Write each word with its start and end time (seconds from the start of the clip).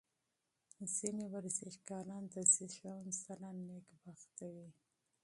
ځینې 0.95 1.25
ورزشکاران 1.33 2.23
د 2.33 2.35
زېږون 2.53 3.07
سره 3.23 3.47
نېکبخته 3.67 4.45
وي. 4.55 4.69